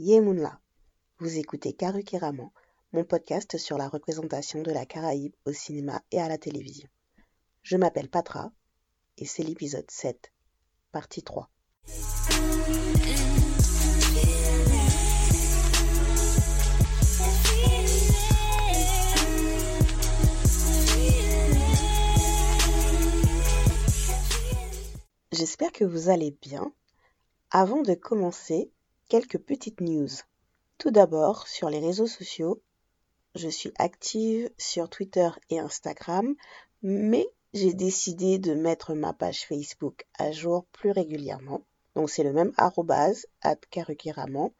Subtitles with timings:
[0.00, 0.60] Yemunla.
[1.18, 2.52] Vous écoutez Karukiraman,
[2.92, 6.88] mon podcast sur la représentation de la Caraïbe au cinéma et à la télévision.
[7.62, 8.52] Je m'appelle Patra
[9.16, 10.32] et c'est l'épisode 7,
[10.92, 11.50] partie 3.
[25.32, 26.72] J'espère que vous allez bien.
[27.50, 28.70] Avant de commencer,
[29.08, 30.08] quelques petites news.
[30.78, 32.62] Tout d'abord, sur les réseaux sociaux,
[33.34, 36.34] je suis active sur Twitter et Instagram,
[36.82, 41.62] mais j'ai décidé de mettre ma page Facebook à jour plus régulièrement.
[41.94, 43.26] Donc c'est le même arrobase,
[43.70, 44.50] karukiraman.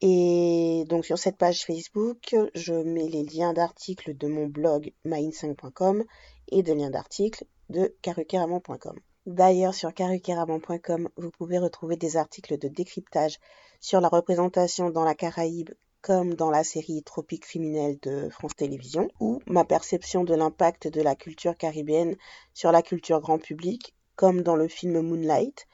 [0.00, 6.04] Et donc sur cette page Facebook, je mets les liens d'articles de mon blog main5.com
[6.48, 9.00] et des liens d'articles de karukiraman.com.
[9.26, 13.38] D'ailleurs, sur karukeraman.com, vous pouvez retrouver des articles de décryptage
[13.80, 19.10] sur la représentation dans la Caraïbe comme dans la série Tropique criminelle de France Télévisions,
[19.18, 22.14] ou ma perception de l'impact de la culture caribéenne
[22.54, 25.66] sur la culture grand public, comme dans le film Moonlight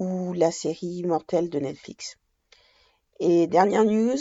[0.00, 2.16] ou la série Mortelle de Netflix.
[3.20, 4.18] Et dernière news,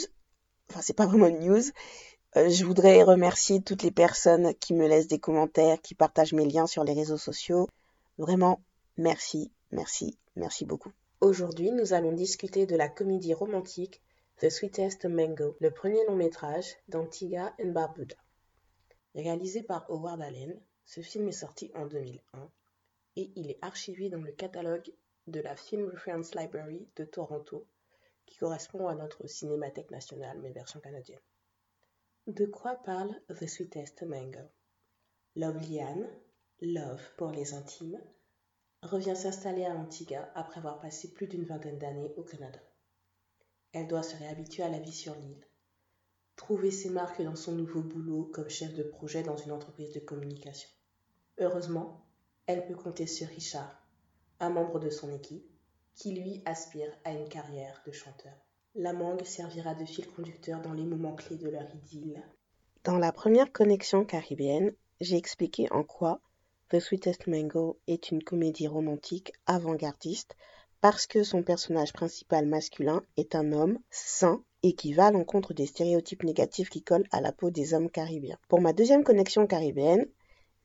[0.70, 1.64] enfin c'est pas vraiment une news,
[2.38, 6.46] euh, je voudrais remercier toutes les personnes qui me laissent des commentaires, qui partagent mes
[6.46, 7.68] liens sur les réseaux sociaux.
[8.20, 8.62] Vraiment,
[8.98, 10.94] Merci, merci, merci beaucoup.
[11.20, 14.02] Aujourd'hui, nous allons discuter de la comédie romantique
[14.38, 18.16] The Sweetest Mango, le premier long métrage d'Antigua and Barbuda.
[19.14, 22.50] Réalisé par Howard Allen, ce film est sorti en 2001
[23.18, 24.90] et il est archivé dans le catalogue
[25.28, 27.68] de la Film Reference Library de Toronto,
[28.26, 31.20] qui correspond à notre Cinémathèque nationale, mais version canadienne.
[32.28, 34.48] De quoi parle The Sweetest Mango?
[35.36, 36.08] Love Liane,
[36.62, 38.00] Love pour les intimes,
[38.86, 42.60] revient s'installer à Antigua après avoir passé plus d'une vingtaine d'années au Canada.
[43.74, 45.46] Elle doit se réhabituer à la vie sur l'île,
[46.36, 50.00] trouver ses marques dans son nouveau boulot comme chef de projet dans une entreprise de
[50.00, 50.70] communication.
[51.40, 52.06] Heureusement,
[52.48, 53.86] elle peut compter sur Richard,
[54.40, 55.50] un membre de son équipe,
[55.96, 58.34] qui lui aspire à une carrière de chanteur.
[58.76, 62.22] La mangue servira de fil conducteur dans les moments clés de leur idylle.
[62.84, 66.22] Dans la première connexion caribéenne, j'ai expliqué en quoi
[66.72, 70.36] The Sweetest Mango est une comédie romantique avant-gardiste
[70.82, 75.54] parce que son personnage principal masculin est un homme sain et qui va à l'encontre
[75.54, 78.40] des stéréotypes négatifs qui collent à la peau des hommes caribéens.
[78.48, 80.08] Pour ma deuxième connexion caribéenne,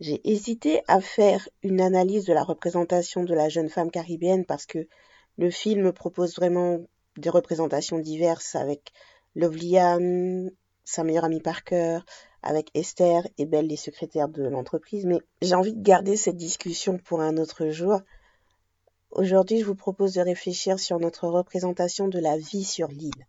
[0.01, 4.65] j'ai hésité à faire une analyse de la représentation de la jeune femme caribéenne parce
[4.65, 4.89] que
[5.37, 6.81] le film propose vraiment
[7.19, 8.93] des représentations diverses avec
[9.35, 9.77] Lovely
[10.85, 12.01] sa meilleure amie Parker,
[12.43, 16.99] avec Esther et Belle, les secrétaires de l'entreprise, mais j'ai envie de garder cette discussion
[16.99, 18.01] pour un autre jour.
[19.11, 23.27] Aujourd'hui, je vous propose de réfléchir sur notre représentation de la vie sur l'île.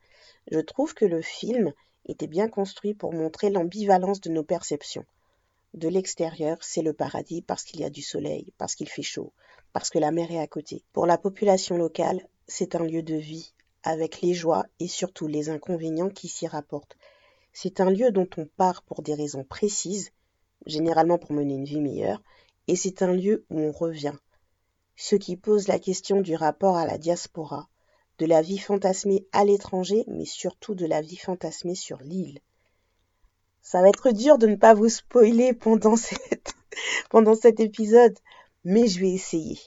[0.51, 1.73] Je trouve que le film
[2.05, 5.05] était bien construit pour montrer l'ambivalence de nos perceptions.
[5.73, 9.31] De l'extérieur, c'est le paradis parce qu'il y a du soleil, parce qu'il fait chaud,
[9.72, 10.83] parce que la mer est à côté.
[10.93, 15.49] Pour la population locale, c'est un lieu de vie, avec les joies et surtout les
[15.49, 16.97] inconvénients qui s'y rapportent.
[17.53, 20.12] C'est un lieu dont on part pour des raisons précises,
[20.66, 22.22] généralement pour mener une vie meilleure,
[22.67, 24.16] et c'est un lieu où on revient.
[24.95, 27.67] Ce qui pose la question du rapport à la diaspora,
[28.19, 32.40] de la vie fantasmée à l'étranger, mais surtout de la vie fantasmée sur l'île.
[33.61, 35.95] Ça va être dur de ne pas vous spoiler pendant,
[37.35, 38.17] cet épisode,
[38.63, 39.59] mais je vais essayer.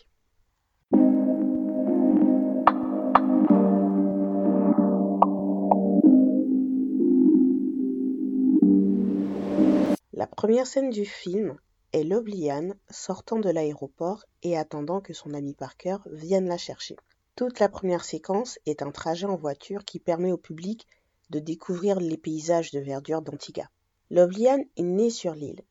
[10.17, 11.59] La première scène du film
[11.93, 16.95] est Lobliane sortant de l'aéroport et attendant que son ami Parker vienne la chercher.
[17.35, 20.87] Toute la première séquence est un trajet en voiture qui permet au public
[21.31, 23.69] de découvrir les paysages de verdure d'Antigua.
[24.09, 25.65] Lobliane est née sur l'île,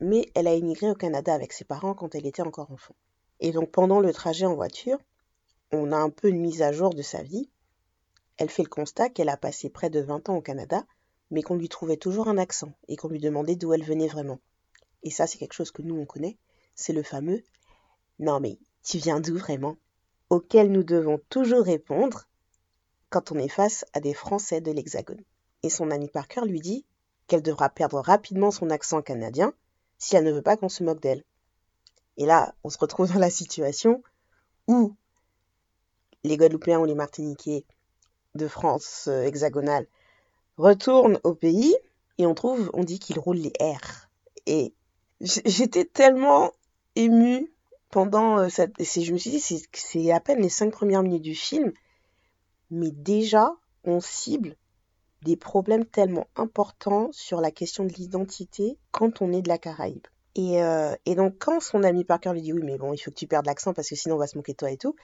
[0.00, 2.96] mais elle a émigré au Canada avec ses parents quand elle était encore enfant.
[3.38, 4.98] Et donc pendant le trajet en voiture,
[5.72, 7.50] on a un peu une mise à jour de sa vie.
[8.38, 10.86] Elle fait le constat qu'elle a passé près de 20 ans au Canada
[11.30, 14.40] mais qu'on lui trouvait toujours un accent et qu'on lui demandait d'où elle venait vraiment.
[15.02, 16.36] Et ça, c'est quelque chose que nous, on connaît,
[16.74, 17.42] c'est le fameux
[18.18, 19.76] Non mais, tu viens d'où vraiment?
[20.30, 22.28] auquel nous devons toujours répondre
[23.10, 25.22] quand on est face à des Français de l'Hexagone.
[25.64, 26.86] Et son ami Parker lui dit
[27.26, 29.52] qu'elle devra perdre rapidement son accent canadien
[29.98, 31.24] si elle ne veut pas qu'on se moque d'elle.
[32.16, 34.02] Et là, on se retrouve dans la situation
[34.68, 34.94] où
[36.22, 37.64] les Guadeloupéens ou les Martiniquais
[38.36, 39.86] de France euh, hexagonale
[40.60, 41.74] retourne au pays
[42.18, 44.08] et on trouve, on dit qu'il roule les airs.
[44.46, 44.74] Et
[45.20, 46.52] j'étais tellement
[46.96, 47.52] émue
[47.90, 48.72] pendant euh, cette.
[48.78, 49.40] Je me suis dit,
[49.72, 51.72] c'est à peine les cinq premières minutes du film,
[52.70, 53.54] mais déjà,
[53.84, 54.56] on cible
[55.22, 60.06] des problèmes tellement importants sur la question de l'identité quand on est de la Caraïbe.
[60.34, 63.10] Et, euh, et, donc, quand son ami Parker lui dit oui, mais bon, il faut
[63.10, 64.94] que tu perdes l'accent parce que sinon on va se moquer de toi et tout,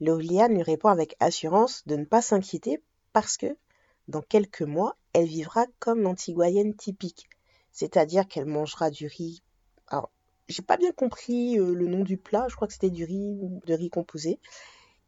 [0.00, 2.82] Lovliane lui répond avec assurance de ne pas s'inquiéter
[3.12, 3.56] parce que
[4.08, 7.28] dans quelques mois, elle vivra comme l'antiguayenne typique.
[7.72, 9.42] C'est-à-dire qu'elle mangera du riz.
[9.88, 10.10] Alors,
[10.48, 13.38] j'ai pas bien compris euh, le nom du plat, je crois que c'était du riz,
[13.66, 14.38] de riz composé.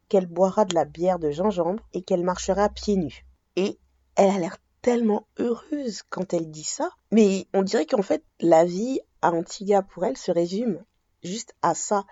[0.08, 3.24] Qu'elle boira de la bière de gingembre et qu'elle marchera pieds nus.
[3.56, 3.78] Et
[4.16, 6.90] elle a l'air tellement heureuse quand elle dit ça.
[7.10, 10.84] Mais on dirait qu'en fait, la vie à Antigua pour elle se résume
[11.22, 12.04] juste à ça.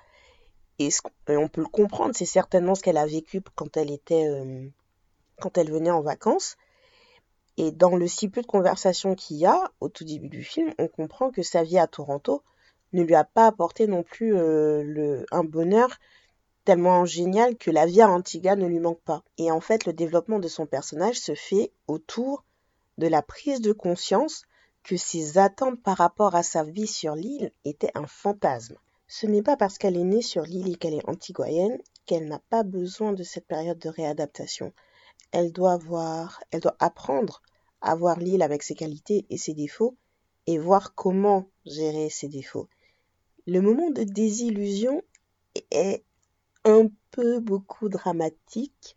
[0.79, 0.89] Et,
[1.29, 4.67] on peut le comprendre, c'est certainement ce qu'elle a vécu quand elle était, euh,
[5.41, 6.57] quand elle venait en vacances.
[7.62, 10.73] Et dans le si peu de conversation qu'il y a au tout début du film,
[10.79, 12.43] on comprend que sa vie à Toronto
[12.95, 15.99] ne lui a pas apporté non plus euh, un bonheur
[16.65, 19.23] tellement génial que la vie à Antigua ne lui manque pas.
[19.37, 22.45] Et en fait, le développement de son personnage se fait autour
[22.97, 24.47] de la prise de conscience
[24.83, 28.79] que ses attentes par rapport à sa vie sur l'île étaient un fantasme.
[29.07, 31.77] Ce n'est pas parce qu'elle est née sur l'île et qu'elle est antiguayenne
[32.07, 34.73] qu'elle n'a pas besoin de cette période de réadaptation.
[35.31, 37.43] Elle doit voir, elle doit apprendre
[37.81, 39.97] à voir l'île avec ses qualités et ses défauts
[40.47, 42.69] et voir comment gérer ses défauts.
[43.47, 45.03] Le moment de désillusion
[45.71, 46.05] est
[46.65, 48.97] un peu beaucoup dramatique,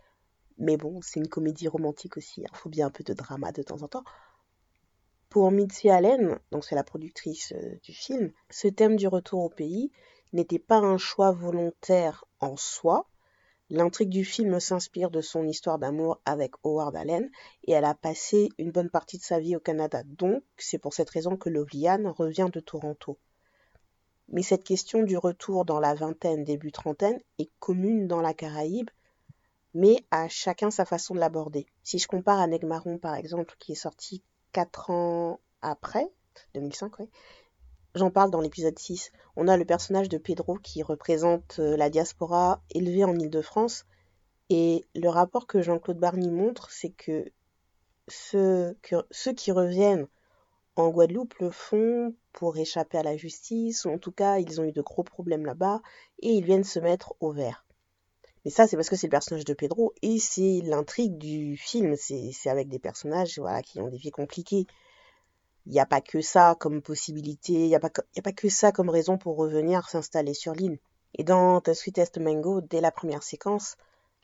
[0.58, 2.52] mais bon, c'est une comédie romantique aussi, il hein.
[2.54, 4.04] faut bien un peu de drama de temps en temps.
[5.30, 9.50] Pour Mitzi Allen, donc c'est la productrice euh, du film, ce thème du retour au
[9.50, 9.92] pays
[10.32, 13.08] n'était pas un choix volontaire en soi.
[13.70, 17.30] L'intrigue du film s'inspire de son histoire d'amour avec Howard Allen
[17.64, 20.04] et elle a passé une bonne partie de sa vie au Canada.
[20.06, 23.18] Donc, c'est pour cette raison que Lovliane revient de Toronto.
[24.28, 28.90] Mais cette question du retour dans la vingtaine, début trentaine, est commune dans la Caraïbe,
[29.74, 31.66] mais à chacun sa façon de l'aborder.
[31.84, 36.12] Si je compare à Negmaron, par exemple, qui est sorti 4 ans après,
[36.54, 37.10] 2005, oui,
[37.96, 39.12] j'en parle dans l'épisode 6.
[39.36, 43.86] On a le personnage de Pedro qui représente euh, la diaspora élevée en Île-de-France.
[44.50, 47.26] Et le rapport que Jean-Claude Barny montre, c'est que
[48.08, 50.08] ceux, que ceux qui reviennent
[50.76, 54.64] en Guadeloupe le font pour échapper à la justice, ou en tout cas, ils ont
[54.64, 55.82] eu de gros problèmes là-bas,
[56.20, 57.66] et ils viennent se mettre au vert.
[58.44, 61.96] Mais ça, c'est parce que c'est le personnage de Pedro et c'est l'intrigue du film.
[61.96, 64.68] C'est avec des personnages voilà, qui ont des vies compliquées.
[65.66, 68.90] Il n'y a pas que ça comme possibilité, il n'y a, pas, que ça comme
[68.90, 70.80] raison pour revenir s'installer sur l'île.
[71.16, 73.76] Et dans The Sweetest Mango, dès la première séquence,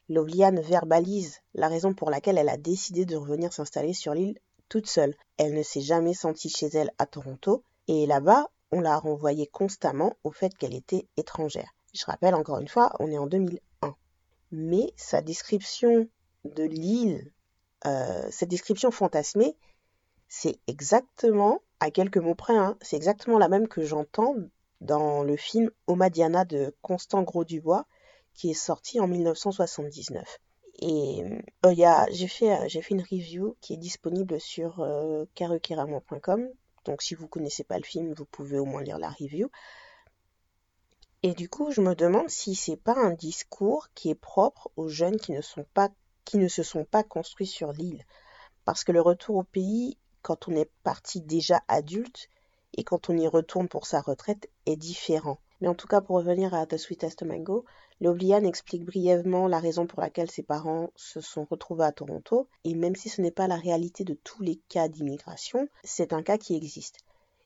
[0.09, 4.37] Lovliane verbalise la raison pour laquelle elle a décidé de revenir s'installer sur l'île
[4.67, 5.15] toute seule.
[5.37, 10.15] Elle ne s'est jamais sentie chez elle à Toronto, et là-bas, on l'a renvoyée constamment
[10.23, 11.73] au fait qu'elle était étrangère.
[11.93, 13.59] Je rappelle encore une fois, on est en 2000
[14.51, 16.07] mais sa description
[16.45, 17.31] de l'île,
[17.85, 19.55] euh, cette description fantasmée,
[20.29, 24.35] c'est exactement, à quelques mots près, hein, c'est exactement la même que j'entends
[24.79, 27.85] dans le film Omadiana de Constant Gros-Dubois,
[28.35, 30.39] qui est sorti en 1979.
[30.81, 31.23] Et
[31.65, 35.25] euh, j'ai fait, fait une review qui est disponible sur euh,
[36.85, 39.49] Donc si vous connaissez pas le film, vous pouvez au moins lire la review.
[41.23, 44.87] Et du coup, je me demande si c'est pas un discours qui est propre aux
[44.87, 45.41] jeunes qui ne
[46.47, 48.05] se sont pas construits sur l'île.
[48.63, 52.29] Parce que le retour au pays, quand on est parti déjà adulte
[52.73, 55.39] et quand on y retourne pour sa retraite, est différent.
[55.61, 57.65] Mais en tout cas, pour revenir à The Sweetest Mango,
[57.99, 62.47] Lovliane explique brièvement la raison pour laquelle ses parents se sont retrouvés à Toronto.
[62.63, 66.23] Et même si ce n'est pas la réalité de tous les cas d'immigration, c'est un
[66.23, 66.99] cas qui existe.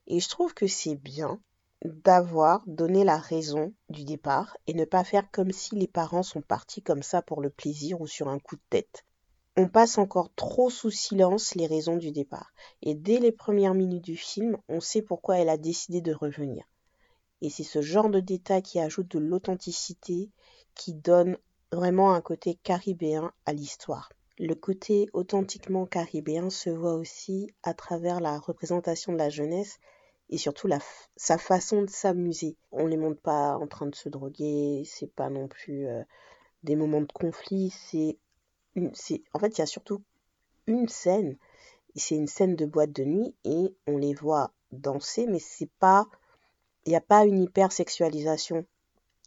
[0.05, 1.39] Et je trouve que c'est bien
[1.83, 6.41] d'avoir donné la raison du départ et ne pas faire comme si les parents sont
[6.41, 9.05] partis comme ça pour le plaisir ou sur un coup de tête.
[9.55, 12.53] On passe encore trop sous silence les raisons du départ.
[12.81, 16.63] Et dès les premières minutes du film, on sait pourquoi elle a décidé de revenir.
[17.41, 20.31] Et c'est ce genre de détail qui ajoute de l'authenticité,
[20.73, 21.37] qui donne
[21.71, 24.09] vraiment un côté caribéen à l'histoire.
[24.39, 29.77] Le côté authentiquement caribéen se voit aussi à travers la représentation de la jeunesse
[30.29, 30.67] et surtout
[31.15, 32.57] sa façon de s'amuser.
[32.71, 36.01] On les montre pas en train de se droguer, c'est pas non plus euh,
[36.63, 38.17] des moments de conflit, c'est
[38.75, 40.01] en fait il y a surtout
[40.67, 41.37] une scène,
[41.95, 46.07] c'est une scène de boîte de nuit et on les voit danser mais c'est pas
[46.85, 48.65] il n'y a pas une hypersexualisation.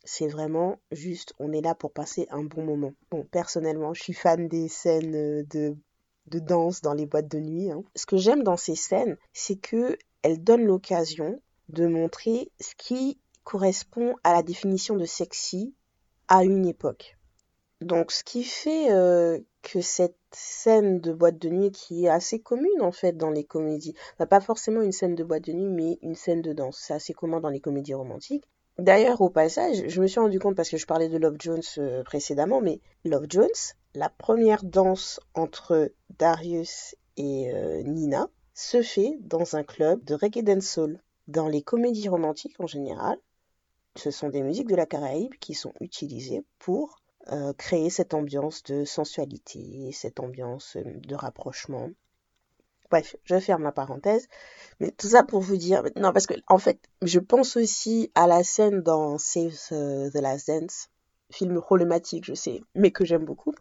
[0.05, 2.93] C'est vraiment juste on est là pour passer un bon moment.
[3.11, 5.77] Bon, personnellement, je suis fan des scènes de
[6.27, 7.71] de danse dans les boîtes de nuit.
[7.71, 7.85] Hein.
[7.95, 13.19] Ce que j'aime dans ces scènes, c'est que elle donne l'occasion de montrer ce qui
[13.45, 15.75] correspond à la définition de sexy
[16.29, 17.16] à une époque.
[17.83, 22.41] Donc ce qui fait euh, que cette scène de boîte de nuit qui est assez
[22.41, 23.95] commune en fait dans les comédies,
[24.31, 27.13] pas forcément une scène de boîte de nuit, mais une scène de danse, c'est assez
[27.13, 28.45] commun dans les comédies romantiques.
[28.79, 31.63] D'ailleurs, au passage, je me suis rendu compte parce que je parlais de Love Jones
[31.79, 33.49] euh, précédemment, mais Love Jones,
[33.95, 40.43] la première danse entre Darius et euh, Nina se fait dans un club de reggae
[40.43, 41.03] dancehall.
[41.29, 43.19] Dans les comédies romantiques en général,
[43.97, 47.01] ce sont des musiques de la Caraïbe qui sont utilisées pour
[47.33, 51.91] euh, créer cette ambiance de sensualité, cette ambiance euh, de rapprochement.
[52.91, 54.29] Bref, je ferme la parenthèse.
[54.81, 58.27] Mais tout ça pour vous dire, non, parce que en fait, je pense aussi à
[58.27, 60.89] la scène dans Save the Last Dance,
[61.31, 63.55] film problématique, je sais, mais que j'aime beaucoup.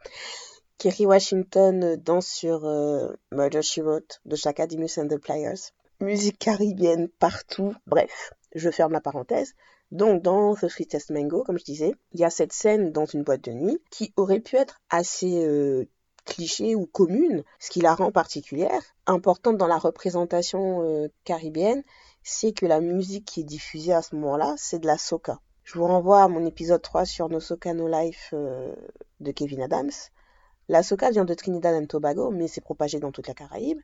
[0.77, 5.71] Kerry Washington danse sur euh, Murder She Wrote de Chaka Demus and the Players.
[6.01, 7.73] Musique caribéenne partout.
[7.87, 9.53] Bref, je ferme la parenthèse.
[9.91, 13.23] Donc, dans The Sweetest Mango, comme je disais, il y a cette scène dans une
[13.23, 15.85] boîte de nuit qui aurait pu être assez euh,
[16.25, 21.83] cliché ou commune, ce qui la rend particulière, importante dans la représentation euh, caribéenne,
[22.23, 25.39] c'est que la musique qui est diffusée à ce moment-là, c'est de la soca.
[25.63, 28.73] Je vous renvoie à mon épisode 3 sur No Soca No Life euh,
[29.19, 29.91] de Kevin Adams.
[30.67, 33.79] La soca vient de Trinidad and Tobago, mais c'est propagé dans toute la Caraïbe.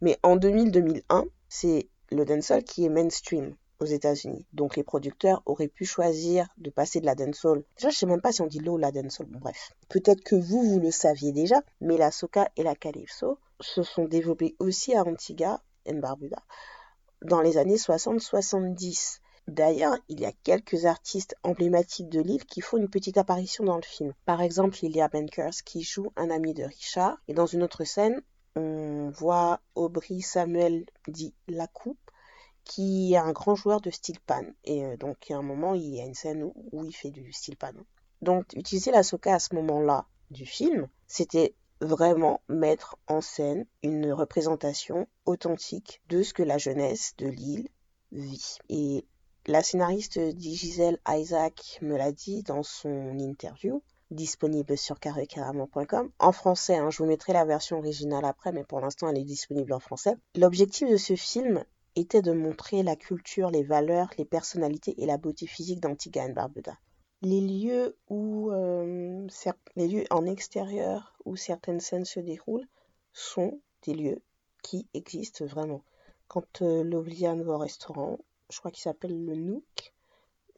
[0.00, 4.46] Mais en 2000-2001, c'est le dancehall qui est mainstream aux États-Unis.
[4.52, 7.64] Donc les producteurs auraient pu choisir de passer de la dancehall.
[7.76, 9.26] Déjà, je sais même pas si on dit low la dancehall.
[9.26, 9.72] Bon, bref.
[9.88, 14.04] Peut-être que vous, vous le saviez déjà, mais la soca et la calypso se sont
[14.04, 16.42] développées aussi à Antigua et Barbuda
[17.22, 19.20] dans les années 60-70.
[19.48, 23.76] D'ailleurs, il y a quelques artistes emblématiques de l'île qui font une petite apparition dans
[23.76, 24.12] le film.
[24.24, 27.18] Par exemple, Lilia Bankers qui joue un ami de Richard.
[27.28, 28.20] Et dans une autre scène,
[28.56, 32.05] on voit Aubry Samuel dit La Coupe
[32.66, 34.42] qui est un grand joueur de steel pan.
[34.64, 36.92] Et euh, donc, il y a un moment, il y a une scène où, il
[36.92, 37.72] fait du steel pan.
[38.20, 44.12] Donc, utiliser la soca à ce moment-là du film, c'était vraiment mettre en scène une
[44.12, 47.68] représentation authentique de ce que la jeunesse de l'île
[48.10, 48.58] vit.
[48.68, 49.06] Et
[49.46, 56.10] la scénariste Gisèle Isaac me l'a dit dans son interview, disponible sur carrécarrément.com.
[56.18, 59.24] En français, hein, je vous mettrai la version originale après, mais pour l'instant, elle est
[59.24, 60.16] disponible en français.
[60.34, 61.64] L'objectif de ce film
[61.96, 66.32] était de montrer la culture, les valeurs, les personnalités et la beauté physique d'Antigua et
[66.32, 66.78] Barbuda.
[67.22, 69.26] Les lieux où euh,
[69.74, 72.68] les lieux en extérieur où certaines scènes se déroulent
[73.14, 74.22] sont des lieux
[74.62, 75.82] qui existent vraiment.
[76.28, 78.18] Quand euh, va au restaurant,
[78.50, 79.94] je crois qu'il s'appelle le Nook,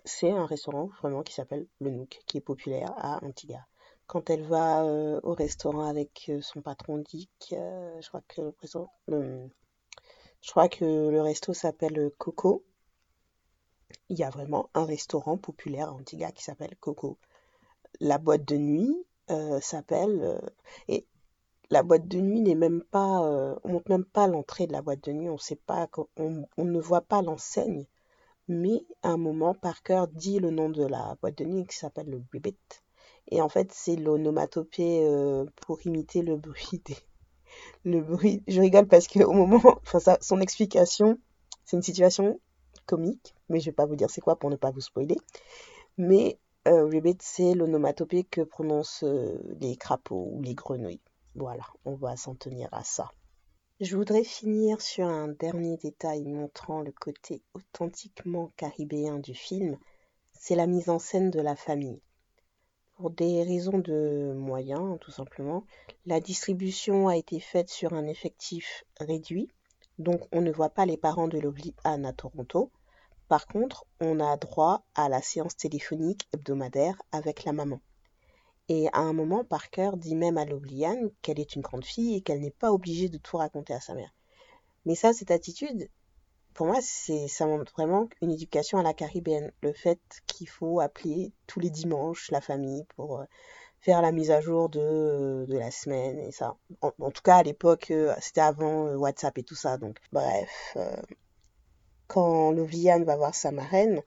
[0.05, 3.65] c'est un restaurant vraiment qui s'appelle le Nook, qui est populaire à Antigua.
[4.09, 8.53] Quand elle va euh, au restaurant avec son patron Dick, je crois que
[9.07, 9.49] le,
[10.41, 12.65] je crois que le resto s'appelle Coco.
[14.09, 17.19] Il y a vraiment un restaurant populaire à Antigua qui s'appelle Coco.
[18.01, 20.41] La boîte de nuit euh, s'appelle euh,
[20.89, 21.07] et
[21.71, 24.81] la boîte de nuit n'est même pas euh, on montre même pas l'entrée de la
[24.81, 27.85] boîte de nuit on ne voit pas l'enseigne
[28.47, 32.09] mais à un moment Parker dit le nom de la boîte de nuit qui s'appelle
[32.09, 32.57] le Ribbit
[33.31, 35.07] et en fait c'est l'onomatopée
[35.61, 36.97] pour imiter le bruit des,
[37.85, 38.43] le bruit.
[38.47, 41.19] Je rigole parce qu'au moment, enfin, son explication,
[41.65, 42.41] c'est une situation
[42.87, 45.17] comique, mais je vais pas vous dire c'est quoi pour ne pas vous spoiler.
[45.97, 51.01] Mais euh, c'est l'onomatopée que prononcent euh, les crapauds ou les grenouilles.
[51.35, 53.11] Voilà, on va s'en tenir à ça.
[53.81, 59.79] Je voudrais finir sur un dernier détail montrant le côté authentiquement caribéen du film,
[60.33, 62.01] c'est la mise en scène de la famille.
[62.99, 65.65] Pour des raisons de moyens, tout simplement,
[66.05, 69.49] la distribution a été faite sur un effectif réduit,
[70.01, 72.73] donc on ne voit pas les parents de Lovely Anne à Toronto.
[73.29, 77.81] Par contre, on a droit à la séance téléphonique hebdomadaire avec la maman.
[78.69, 82.17] Et à un moment, Parker dit même à Lovely Anne qu'elle est une grande fille
[82.17, 84.13] et qu'elle n'est pas obligée de tout raconter à sa mère.
[84.87, 85.89] Mais ça, cette attitude,
[86.59, 89.53] pour moi, c'est, ça montre vraiment une éducation à la caribéenne.
[89.63, 93.25] Le fait qu'il faut appeler tous les dimanches la famille pour euh,
[93.79, 96.57] faire la mise à jour de, de la semaine et ça.
[96.81, 99.79] En, tout cas, à l'époque, euh, c'était avant euh, WhatsApp et tout ça.
[99.79, 100.77] Donc, bref,
[102.09, 104.03] quand Loviane va voir sa marraine,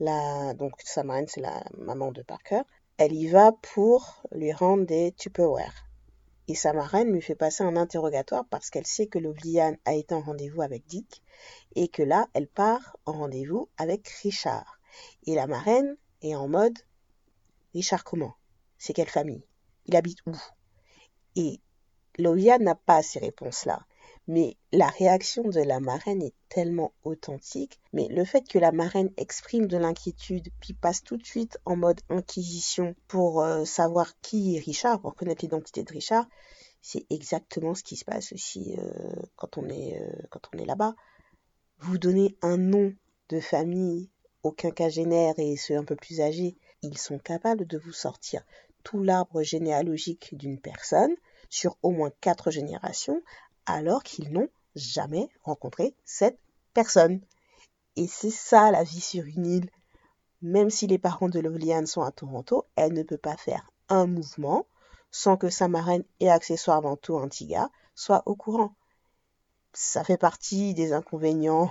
[0.00, 2.62] la, donc sa marraine, c'est la maman de Parker,
[2.98, 5.86] elle y va pour lui rendre des Tupperware.
[6.46, 10.14] Et sa marraine lui fait passer un interrogatoire parce qu'elle sait que Lovliane a été
[10.14, 11.22] en rendez-vous avec Dick
[11.74, 14.78] et que là, elle part en rendez-vous avec Richard.
[15.26, 16.78] Et la marraine est en mode
[17.72, 18.36] Richard comment?
[18.78, 19.46] C'est quelle famille?
[19.86, 20.36] Il habite où
[21.36, 21.60] Et
[22.18, 23.86] Lovia n'a pas ces réponses-là.
[24.26, 27.78] Mais la réaction de la marraine est tellement authentique.
[27.92, 31.76] Mais le fait que la marraine exprime de l'inquiétude, puis passe tout de suite en
[31.76, 36.26] mode inquisition pour euh, savoir qui est Richard, pour connaître l'identité de Richard,
[36.80, 40.94] c'est exactement ce qui se passe aussi euh, quand on est, euh, est là-bas.
[41.78, 42.94] Vous donnez un nom
[43.28, 44.10] de famille
[44.42, 48.44] aux quinquagénaires et ceux un peu plus âgés, ils sont capables de vous sortir
[48.84, 51.14] tout l'arbre généalogique d'une personne
[51.54, 53.22] sur au moins quatre générations,
[53.64, 56.38] alors qu'ils n'ont jamais rencontré cette
[56.74, 57.20] personne.
[57.94, 59.70] Et c'est ça la vie sur une île.
[60.42, 64.06] Même si les parents de Loliane sont à Toronto, elle ne peut pas faire un
[64.06, 64.66] mouvement
[65.12, 68.74] sans que sa marraine et accessoirement tout Antigua soient au courant.
[69.72, 71.70] Ça fait partie des inconvénients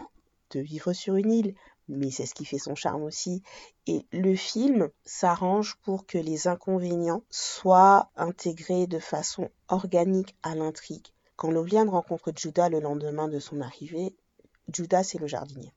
[0.52, 1.56] de vivre sur une île,
[1.88, 3.42] mais c'est ce qui fait son charme aussi.
[3.88, 11.08] Et le film s'arrange pour que les inconvénients soient intégrés de façon organique à l'intrigue.
[11.36, 14.16] Quand Loviane rencontre Judas le lendemain de son arrivée,
[14.72, 15.74] Judas c'est le jardinier.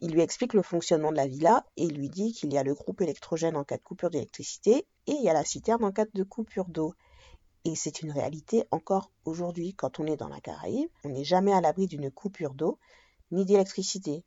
[0.00, 2.74] Il lui explique le fonctionnement de la villa et lui dit qu'il y a le
[2.74, 6.06] groupe électrogène en cas de coupure d'électricité et il y a la citerne en cas
[6.12, 6.94] de coupure d'eau.
[7.64, 11.52] Et c'est une réalité encore aujourd'hui quand on est dans la Caraïbe, on n'est jamais
[11.52, 12.78] à l'abri d'une coupure d'eau
[13.32, 14.24] ni d'électricité.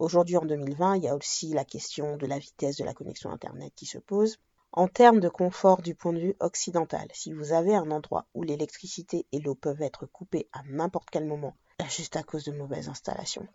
[0.00, 3.30] Aujourd'hui, en 2020, il y a aussi la question de la vitesse de la connexion
[3.30, 4.38] Internet qui se pose.
[4.72, 8.42] En termes de confort du point de vue occidental, si vous avez un endroit où
[8.42, 11.54] l'électricité et l'eau peuvent être coupées à n'importe quel moment,
[11.90, 13.46] juste à cause de mauvaises installations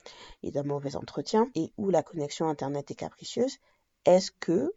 [0.43, 3.57] et d'un mauvais entretien, et où la connexion Internet est capricieuse,
[4.05, 4.71] est-ce que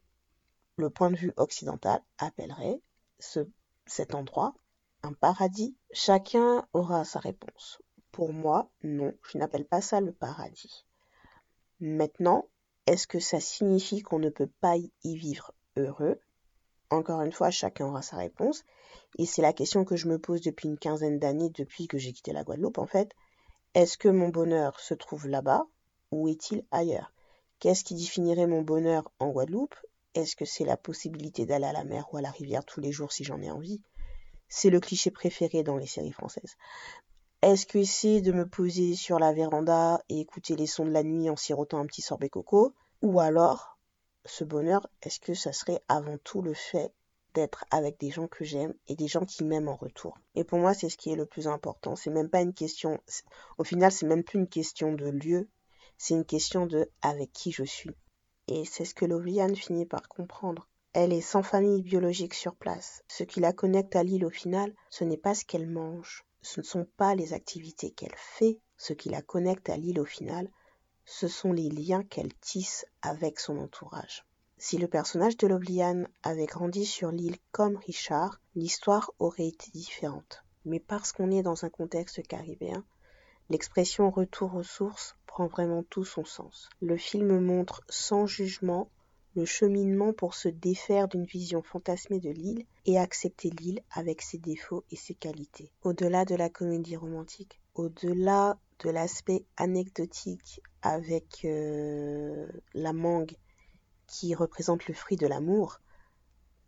[0.77, 2.81] le point de vue occidental appellerait
[3.19, 4.55] cet endroit
[5.03, 5.77] un paradis?
[5.93, 7.83] Chacun aura sa réponse.
[8.11, 10.87] Pour moi, non, je n'appelle pas ça le paradis.
[11.81, 12.47] Maintenant,
[12.87, 16.19] est-ce que ça signifie qu'on ne peut pas y vivre heureux?
[16.91, 18.65] Encore une fois, chacun aura sa réponse.
[19.19, 22.13] Et c'est la question que je me pose depuis une quinzaine d'années, depuis que j'ai
[22.13, 23.15] quitté la Guadeloupe en fait.
[23.75, 25.67] Est-ce que mon bonheur se trouve là-bas
[26.11, 27.13] ou est-il ailleurs?
[27.61, 29.75] Qu'est-ce qui définirait mon bonheur en Guadeloupe?
[30.15, 32.93] Est-ce que c'est la possibilité d'aller à la mer ou à la rivière tous les
[32.93, 33.81] jours si j'en ai envie?
[34.49, 36.57] C'est le cliché préféré dans les séries françaises.
[37.41, 41.05] Est-ce que c'est de me poser sur la véranda et écouter les sons de la
[41.05, 42.75] nuit en sirotant un petit sorbet coco?
[43.01, 43.79] Ou alors,
[44.25, 46.93] ce bonheur, est-ce que ça serait avant tout le fait
[47.35, 50.19] d'être avec des gens que j'aime et des gens qui m'aiment en retour?
[50.35, 51.95] Et pour moi, c'est ce qui est le plus important.
[51.95, 52.99] C'est même pas une question,
[53.57, 55.49] au final, c'est même plus une question de lieu,
[55.97, 57.95] c'est une question de avec qui je suis.
[58.49, 60.69] Et c'est ce que Loviane finit par comprendre.
[60.93, 63.05] Elle est sans famille biologique sur place.
[63.07, 66.61] Ce qui la connecte à l'île au final, ce n'est pas ce qu'elle mange, ce
[66.61, 70.51] ne sont pas les activités qu'elle fait, ce qui la connecte à l'île au final,
[71.05, 74.25] ce sont les liens qu'elle tisse avec son entourage.
[74.57, 80.43] Si le personnage de Lobliane avait grandi sur l'île comme Richard, l'histoire aurait été différente.
[80.65, 82.83] Mais parce qu'on est dans un contexte caribéen,
[83.51, 86.71] l'expression retour aux sources prend vraiment tout son sens.
[86.81, 88.91] Le film montre sans jugement
[89.45, 94.85] cheminement pour se défaire d'une vision fantasmée de l'île et accepter l'île avec ses défauts
[94.91, 95.73] et ses qualités.
[95.83, 103.37] Au-delà de la comédie romantique, au-delà de l'aspect anecdotique avec euh, la mangue
[104.07, 105.81] qui représente le fruit de l'amour,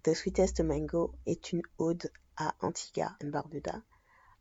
[0.02, 3.82] The Sweetest Mango est une ode à Antigua et Barbuda,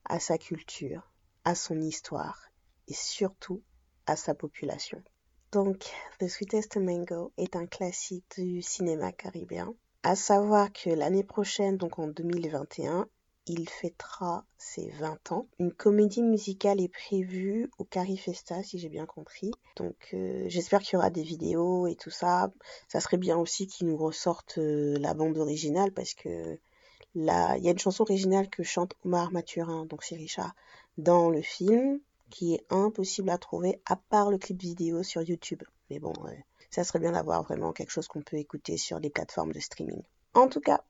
[0.05, 1.11] à sa culture,
[1.43, 2.49] à son histoire
[2.87, 3.61] et surtout
[4.05, 5.03] à sa population.
[5.51, 9.73] Donc, The Sweetest Mango est un classique du cinéma caribéen.
[10.03, 13.07] À savoir que l'année prochaine, donc en 2021,
[13.47, 15.47] il fêtera ses 20 ans.
[15.57, 19.51] Une comédie musicale est prévue au Carifesta, si j'ai bien compris.
[19.75, 22.51] Donc euh, j'espère qu'il y aura des vidéos et tout ça.
[22.87, 26.59] Ça serait bien aussi qu'ils nous ressortent euh, la bande originale parce que
[27.15, 30.53] il y a une chanson originale que chante Omar Mathurin, donc c'est Richard,
[30.99, 35.63] dans le film qui est impossible à trouver à part le clip vidéo sur YouTube.
[35.89, 36.13] Mais bon,
[36.69, 40.01] ça serait bien d'avoir vraiment quelque chose qu'on peut écouter sur les plateformes de streaming.
[40.33, 40.83] En tout cas,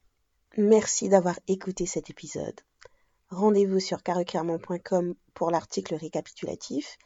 [0.58, 2.60] merci d'avoir écouté cet épisode.
[3.30, 6.97] Rendez-vous sur carreclairement.com pour l'article récapitulatif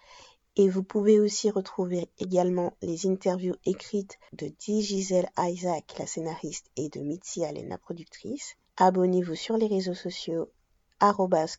[0.56, 6.70] et vous pouvez aussi retrouver également les interviews écrites de Di Giselle Isaac, la scénariste,
[6.76, 8.56] et de Mitzi Allen, la productrice.
[8.78, 10.52] Abonnez-vous sur les réseaux sociaux,
[11.00, 11.58] arrobas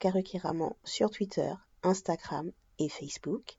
[0.85, 3.59] sur Twitter, Instagram et Facebook.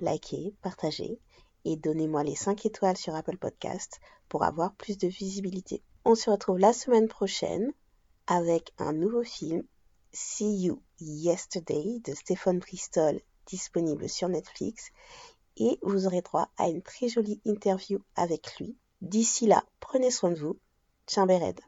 [0.00, 1.20] Likez, partagez
[1.64, 5.82] et donnez-moi les 5 étoiles sur Apple Podcast pour avoir plus de visibilité.
[6.04, 7.72] On se retrouve la semaine prochaine
[8.26, 9.62] avec un nouveau film,
[10.12, 14.90] See You Yesterday de Stéphane Bristol, disponible sur Netflix.
[15.56, 18.76] Et vous aurez droit à une très jolie interview avec lui.
[19.00, 20.56] D'ici là, prenez soin de vous.
[21.08, 21.60] Chambered.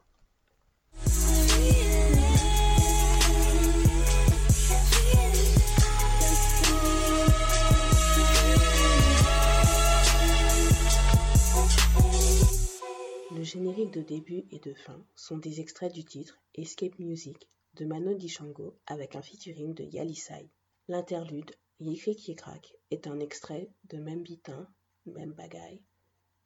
[14.04, 19.16] Début et de fin sont des extraits du titre Escape Music de Mano Dishango avec
[19.16, 20.48] un featuring de Yalisai.
[20.86, 24.68] L'interlude Yékrik Yékrak est un extrait de Même Bitin,
[25.06, 25.82] Même Bagaille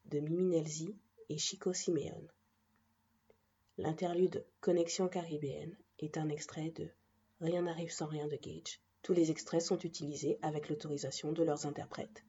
[0.07, 0.97] de Mimi Nelzi
[1.29, 2.29] et Chico Simeone.
[3.77, 6.89] L'interlude Connexion caribéenne est un extrait de
[7.41, 8.81] Rien n'arrive sans rien de Gage.
[9.03, 12.25] Tous les extraits sont utilisés avec l'autorisation de leurs interprètes.